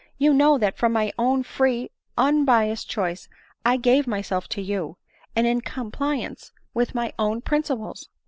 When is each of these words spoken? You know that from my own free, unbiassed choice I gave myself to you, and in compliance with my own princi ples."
You 0.17 0.33
know 0.33 0.57
that 0.57 0.77
from 0.79 0.93
my 0.93 1.11
own 1.19 1.43
free, 1.43 1.91
unbiassed 2.17 2.89
choice 2.89 3.29
I 3.63 3.77
gave 3.77 4.07
myself 4.07 4.47
to 4.47 4.59
you, 4.59 4.97
and 5.35 5.45
in 5.45 5.61
compliance 5.61 6.51
with 6.73 6.95
my 6.95 7.13
own 7.19 7.43
princi 7.43 7.77
ples." 7.77 8.09